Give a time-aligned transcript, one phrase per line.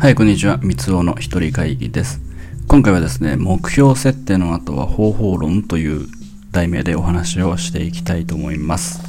[0.00, 0.56] はい、こんにちは。
[0.62, 2.22] 三つおの一人会議です。
[2.68, 6.06] 今回はですね、目標設定の後は方法論という
[6.52, 9.02] 題名でお話をしていきたいと思います。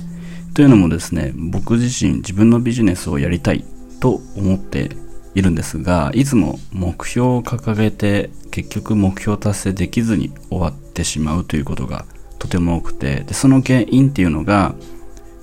[0.53, 3.63] というのもですね、僕自身自分のビジネスをやりたい
[4.01, 4.89] と思って
[5.33, 12.03] いるんですが、いつも目標を掲げて結局目標達成できずに終わってしまうということが
[12.37, 14.75] とても多くて、でその原因っていうのが、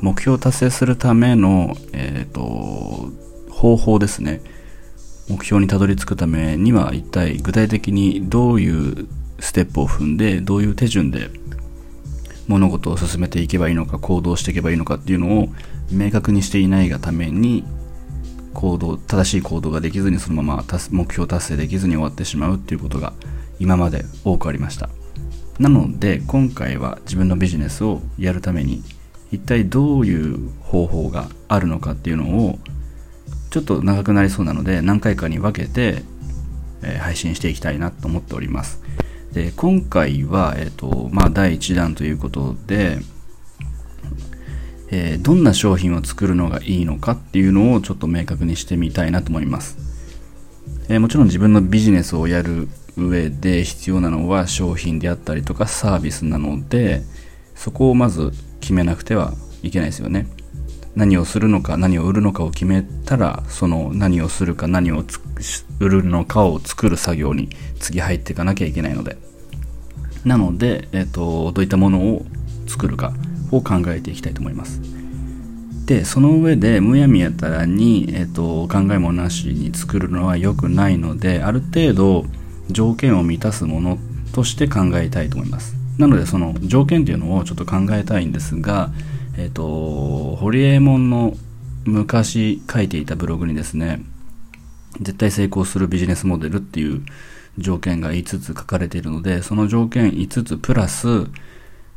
[0.03, 3.09] 目標を達成するための、えっ、と、
[3.51, 4.43] 方法ですね。
[5.29, 9.09] 目標にたどり着くためには一体具体的にどういう
[9.41, 11.31] ステップを踏んでどういう手順で
[12.47, 15.49] 物事を進めていけばいいのか行動していけばいいのかっていうのを
[15.91, 17.65] 明確にしていないがために
[18.55, 23.13] 行動正しい行動ができずにそのまま目標達成できずに終わってしまうっていうことが
[23.61, 24.89] 今まで多くありました。
[25.59, 28.83] なので今回は自分のビジネスをやるために
[29.33, 32.59] 一体どういう方法があるのかっていうのを
[33.51, 36.03] ちょっと長くなりそうなので何回かに分けて、
[36.83, 38.81] えー配信していきたいなと思っております。
[39.33, 42.99] で今回は、えーとまあ、第1弾ということで、
[44.91, 49.77] えーどんな商品を作るのがいいのかっていうのをちょっと明確にしてみたいなと思います、
[50.89, 57.03] えーもちろん自分のビジネスをやる上で必要なのは商品であったりとかサービスなので
[57.55, 60.27] そこをまず決めなくてはいけないですよね。
[60.99, 65.05] 何をするのか何を売るのかを決めたらその何をするか何を
[65.79, 69.17] 売るのかを作る作業に次入っていかなきゃいけないので。
[70.25, 72.27] なので、えっとどういったものを
[72.67, 73.13] 作るか
[73.53, 74.81] を考えていきたいと思います。
[75.87, 82.25] でその上でむやみやたらに、えっと考えもなしに作るのは良くないのである程度
[82.71, 83.99] 条件を満たすもの
[84.33, 85.77] として考えたいと思います。
[85.97, 88.91] なのでその条件っていうのをちょっと考えたいんですが
[89.39, 91.35] えっ、と堀江門の
[91.85, 94.03] 昔書いていたブログにですね
[95.01, 97.03] 絶対成功するビジネスモデルっていう
[97.57, 101.29] 条件が5つ書かれているのでその条件5つプラス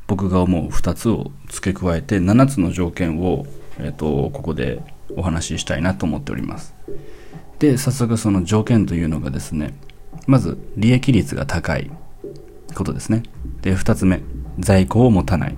[0.07, 3.45] 僕が思う2つを付け加えて7つの条件を、
[3.79, 4.81] えっとここで
[5.15, 6.75] お話ししたいなと思っております。
[7.59, 9.73] で早速その条件というのがですね
[10.27, 11.89] まず利益率が高い
[12.75, 13.23] ことですね。
[13.61, 14.21] で2つ目
[14.59, 15.55] 在庫を持たない。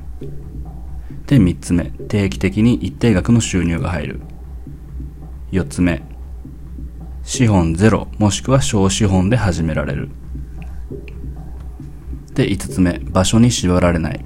[1.28, 1.85] で3つ目。
[2.07, 4.22] 定期的に一定額の収入が入る。
[5.51, 6.03] 4つ目。
[7.23, 10.09] 資本ゼロもしくは小資本で始められる。
[12.34, 13.00] で5つ目。
[13.00, 14.25] 場所に縛られない。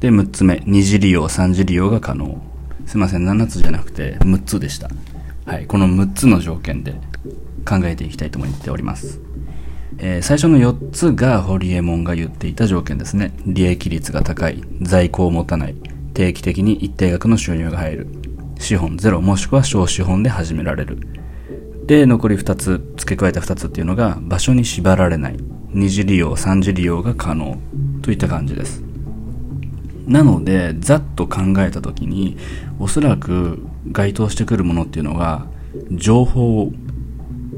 [0.00, 0.62] で6つ目。
[0.66, 2.42] 二次利用三次利用が可能。
[2.86, 3.28] すいません。
[3.28, 4.90] 7つじゃなくて6つでした。
[5.46, 5.66] はい。
[5.66, 6.92] この6つの条件で
[7.64, 9.20] 考えていきたいと思っております。
[9.98, 13.32] えー最初の4つがホリエモンが言っていた条件ですね。
[13.46, 15.74] 利益率が高い、在庫を持たない、
[16.14, 18.06] 定期的に一定額の収入が入る、
[18.58, 20.98] 資本ゼロもしくは小資本で始められる。
[21.86, 25.36] で、残り2つ、付け加えた2つっていうのが、場所に縛られない、
[25.72, 27.58] 二次利用、三次利用が可能
[28.02, 28.82] といった感じです。
[30.06, 32.36] なので、ざっと考えたときに、
[32.78, 35.46] おそらく該当してくるものっていうのが、
[35.90, 36.72] 情報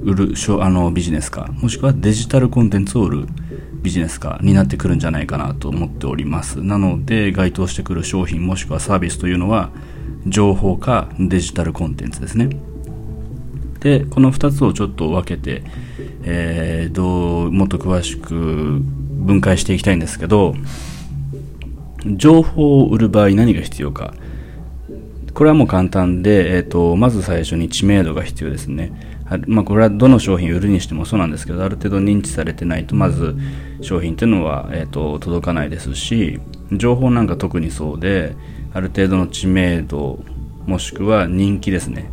[0.05, 3.27] 売るしょあのビジネスかもしくはデジタルコンテンツを売る
[3.83, 6.63] ビジネスかになってくるんじゃないかなと思っております。
[6.63, 9.71] なので該当してくる商品もしくはサービスというのは
[10.27, 12.51] 情報かデジタルコンテンツですね。
[13.81, 15.63] でこの2つをちょっと分けて、
[16.23, 20.55] えーどうもっと詳しく分解していきたいんですけど
[22.07, 24.15] 情報を売る場合何が必要か。
[25.33, 28.93] これはもう簡単で、えっ、と、まず最初に知名度が必要ですね。
[29.47, 33.37] まあ、これはどの商品売るにしてもそうなんですけど、ある程度認知されてないと、まず
[33.81, 36.41] 商品っていうのは、えっ、と、届かないですし、
[36.73, 38.37] 情報なんか特にそうで、
[38.75, 40.19] ある程度の知名度、
[40.67, 42.11] もしくは人気ですね。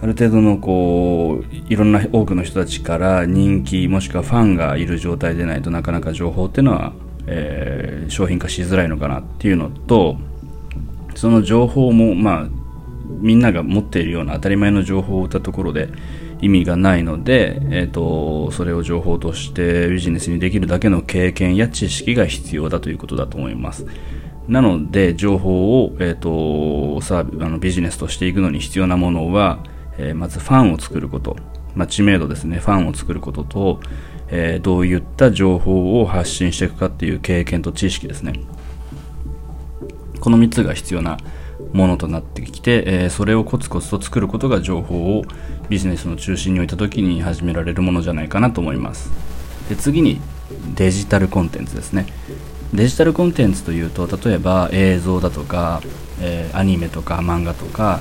[0.00, 6.92] ある程度のこういろんな多くの人たちから人気もしくはファンがいる状態でないとなかなか情報っていうのは、
[7.26, 10.16] えー商品化しづらいのかなっていうのと
[11.14, 12.48] その情報もまあ
[13.08, 15.88] みんなが持っているような当たり前の情報を売ったところで
[16.40, 23.86] 意味がないので、えー、とそれを情報としてビジネスにできるだけの経験や知識が必要だということだと思います。
[24.46, 29.62] なので情報を、えー、とさあのビジネスとしていくのに必要なものは、
[29.98, 31.36] えーまずファンを作ること、
[31.74, 32.58] まあ、知名度ですね。
[32.58, 33.80] ファンを作ることと、
[34.28, 38.40] えーどういった情報を発信していくかっていう経験と知識ですね。
[40.20, 41.18] この3つが必要な
[41.72, 45.24] ものとなってきて、えーそれをコツコツと作ることが情報を
[45.68, 49.10] ビジネスの中心に置いた時に始められるものじゃないかなと思います。
[49.68, 50.20] で次に
[50.74, 52.06] デジタルコンテンツですね。
[52.72, 55.82] デジタルコンテンツというと例えば映像だとか、
[56.20, 58.00] えーアニメとか漫画とか、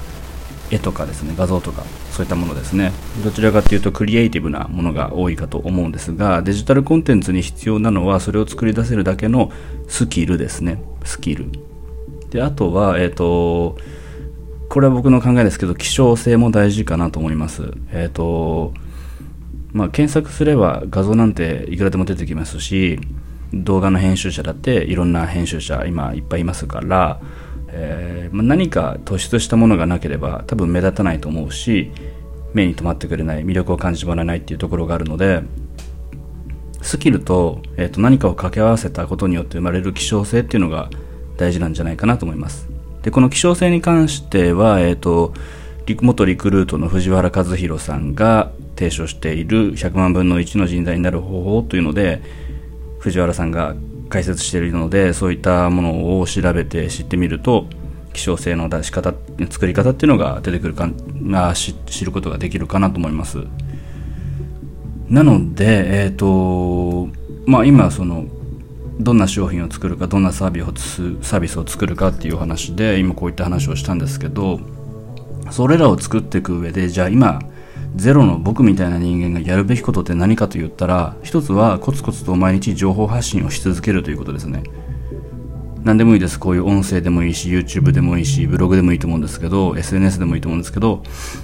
[0.69, 1.33] 絵とかですね。
[1.37, 2.91] 画像とかそういったものですね。
[3.23, 9.51] どちらかというとクリエイティブなものが多いかと思うんですがデジタルコンテンツに必要なのはそれを作り出せるだけの
[9.87, 10.81] スキルですね。
[11.03, 11.49] スキル。
[12.29, 13.77] であとはえっ、ー、と
[14.69, 17.73] これは僕の考えですけど希少性も大事かなと思います。
[17.91, 18.73] えっ、ー、と
[19.73, 22.99] まあ、検索すれば画像なんていくらでも出てきますし
[23.53, 27.19] 動画の編集者だっていろんな編集者今いっぱいいますから
[27.69, 31.91] えー、まあ、何か突出したものがなければ多分目立たないと思うし
[32.53, 35.43] 目に留まってくれない魅力を感じてもらえないっていうところがあるので
[36.81, 40.89] スキルと,、えー、と何かを掛け合わせたことによって生まれる希少性っていうのが
[41.37, 42.67] 大事なんじゃないかなと思います。
[43.03, 45.33] でこの希少性に関しては、えーと、
[46.01, 52.21] 元リクルートの藤原和弘さんが提唱している100万分の1の人材になる方法というので
[52.99, 53.75] 藤原さんが
[54.09, 57.65] 解説しているのでそういったものを調べて知ってみると
[58.13, 59.13] 希少性の出し方
[59.49, 60.89] 作り方っていうのが出てくるか
[61.33, 63.39] あ知ることができるかなと思います。
[65.09, 67.09] なのでえっ、ー、と
[67.45, 68.25] まあ今その
[68.99, 74.59] どんな商品を作るかどんなサービスを作るかっていう話で今こういった話をしたんですけど
[75.51, 77.39] それらを作っていく上でじゃあ今
[77.95, 84.63] ゼロの僕みたいな人間がやるべきことって何かと言ったら一つはコツコツと毎日情報発信をし続けるということですね。
[85.83, 86.37] 何でもいいです。
[86.37, 91.01] こういう音声でもいいし YouTube でもいいしブログでもいいと思うんですけど SNS でもいいと思うんですけど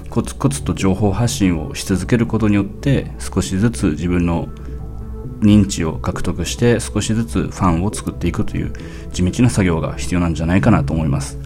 [0.10, 4.50] コツコツと情報発信をし続けることによって少しずつ自分の
[5.44, 8.74] 認知を獲得して少しずつファンを作っていくという
[9.12, 11.38] 地道な作業が必要なんじゃないかなと思います。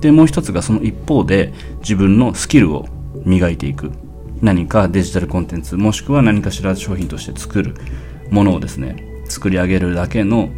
[0.00, 2.86] でもう一つがその一方で自分のスキルを
[3.24, 3.92] 磨いていく。
[4.42, 7.74] 何かデジタルコンテンツもしくは何かしら商品として作る。
[8.30, 10.48] ものをですね作り上げるだけの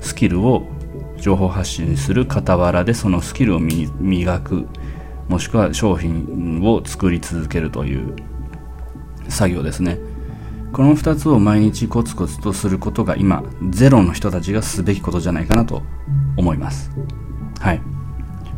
[0.00, 0.66] スキルを
[1.16, 4.66] 情報発信する傍らでそのスキルを磨く。
[5.28, 8.14] もしくは商品を作り続けるという
[9.28, 9.98] 作業ですね。
[10.74, 15.82] この2つを毎日コツコツとすることが今ゼロの人たちがすべきことじゃないかなと
[16.36, 16.90] 思います
[17.60, 17.78] はい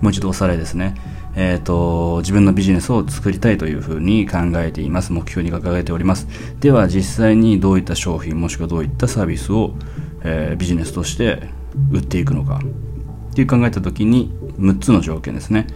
[0.01, 0.95] もう一度おさらいですね
[1.39, 5.13] えっ、ー、と、自分のビジネスを作りたいというふうに考えています。
[5.13, 6.27] 目標に掲げております。
[6.61, 9.75] では、実際にどういった商品、もしくはどういったサービスを、
[10.25, 11.51] えー、ビジネスとして
[11.93, 12.63] 売っていくのか。
[13.33, 15.67] っていう考えた時に、6つの条件ですね。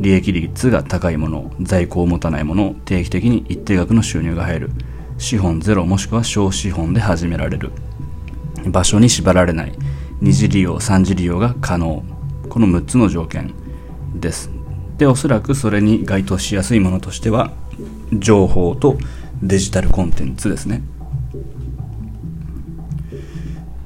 [0.00, 4.70] 利益率が高いもの、在庫を持たないもの、定期的に一定額の収入が入る。
[5.18, 7.72] 資本ゼロもしくは小資本で始められる。
[8.66, 9.72] 場所に縛られない。
[10.20, 12.02] 二次利用、3次利用が可能。
[12.48, 13.54] この6つの条件
[14.14, 14.50] です。
[14.98, 17.52] でおそらくそれに該当しやすいものとしては
[18.12, 18.96] 情報と
[19.42, 20.82] デジタルコンテンツですね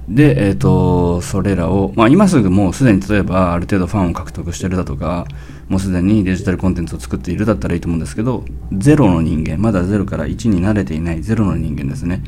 [0.08, 5.26] で、えっ、ー、と、それらを、まあ今すぐもうすでに例えばある程度ファンを獲得してるだとか、
[5.68, 12.22] もうすでにデジタルコンテンツを作っているだったらいいと思うんですけど、ゼロの人間、まだゼロから1に慣れていないゼロの人間ですね。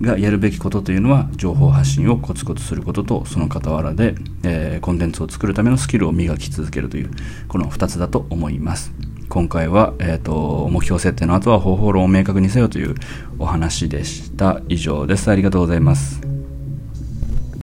[0.00, 7.10] がやるべきことというのは情報発信をコツコツすることとその傍らで、えー、コンテンツを作るためのスキルを磨き続けるという
[7.46, 8.92] この2つだと思います。
[9.28, 12.96] 今回は、えーと、目標設定の後は方法論を明確にせよという
[13.38, 14.60] お話でした。
[14.68, 15.30] 以上です。
[15.30, 16.31] ありがとうございます。